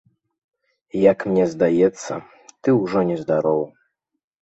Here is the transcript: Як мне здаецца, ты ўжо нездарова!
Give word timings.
Як 1.01 1.19
мне 1.33 1.45
здаецца, 1.53 2.13
ты 2.61 2.69
ўжо 2.81 3.07
нездарова! 3.15 3.73